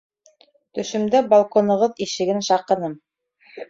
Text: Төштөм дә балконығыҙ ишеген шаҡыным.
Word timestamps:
Төштөм 0.77 1.05
дә 1.17 1.23
балконығыҙ 1.35 2.05
ишеген 2.09 2.45
шаҡыным. 2.53 3.03